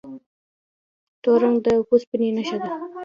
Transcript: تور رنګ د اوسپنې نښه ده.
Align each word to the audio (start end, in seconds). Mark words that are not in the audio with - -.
تور 1.23 1.37
رنګ 1.43 1.57
د 1.65 1.67
اوسپنې 1.79 2.29
نښه 2.35 2.57
ده. 2.63 2.69